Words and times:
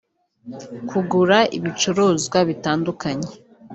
kugura 0.89 1.37
ibicuruzwa 1.57 2.37
bitandukanye 2.49 3.31